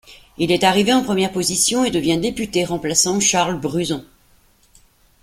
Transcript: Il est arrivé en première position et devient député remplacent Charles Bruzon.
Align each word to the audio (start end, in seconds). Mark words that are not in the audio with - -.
Il 0.39 0.49
est 0.51 0.63
arrivé 0.63 0.91
en 0.93 1.03
première 1.03 1.31
position 1.31 1.83
et 1.85 1.91
devient 1.91 2.17
député 2.17 2.65
remplacent 2.65 3.19
Charles 3.19 3.59
Bruzon. 3.59 4.03